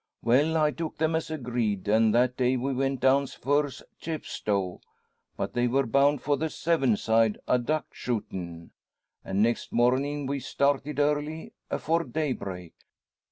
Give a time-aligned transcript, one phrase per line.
[0.23, 4.81] "Well; I took them, as agreed; an' that day we went down's fur's Chepstow.
[5.37, 8.71] But they wor bound for the Severn side a duck shootin';
[9.23, 12.73] and next mornin' we started early, afore daybreak.